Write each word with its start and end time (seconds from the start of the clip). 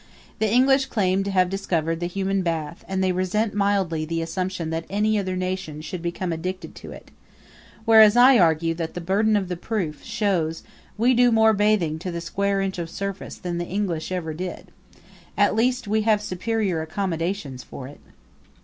The 0.39 0.51
English 0.51 0.87
claim 0.87 1.23
to 1.25 1.29
have 1.29 1.47
discovered 1.47 1.99
the 1.99 2.07
human 2.07 2.41
bath 2.41 2.83
and 2.87 3.03
they 3.03 3.11
resent 3.11 3.53
mildly 3.53 4.03
the 4.03 4.23
assumption 4.23 4.71
that 4.71 4.85
any 4.89 5.19
other 5.19 5.35
nation 5.35 5.79
should 5.79 6.01
become 6.01 6.33
addicted 6.33 6.73
to 6.77 6.89
it; 6.91 7.11
whereas 7.85 8.17
I 8.17 8.39
argue 8.39 8.73
that 8.73 8.95
the 8.95 8.99
burden 8.99 9.35
of 9.35 9.47
the 9.47 9.55
proof 9.55 10.03
shows 10.03 10.63
we 10.97 11.13
do 11.13 11.31
more 11.31 11.53
bathing 11.53 11.99
to 11.99 12.09
the 12.11 12.19
square 12.19 12.61
inch 12.61 12.79
of 12.79 12.89
surface 12.89 13.35
than 13.35 13.59
the 13.59 13.65
English 13.67 14.11
ever 14.11 14.33
did. 14.33 14.71
At 15.37 15.53
least, 15.55 15.87
we 15.87 16.01
have 16.01 16.19
superior 16.19 16.81
accommodations 16.81 17.61
for 17.61 17.87
it. 17.87 17.99